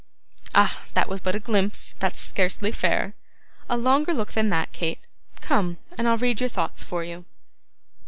[0.55, 0.81] Ah!
[0.95, 3.13] that was but a glimpse; that's scarcely fair.
[3.69, 5.05] A longer look than that, Kate.
[5.41, 7.25] Come and I'll read your thoughts for you.